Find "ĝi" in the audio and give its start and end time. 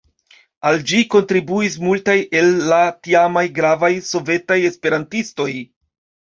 0.91-1.01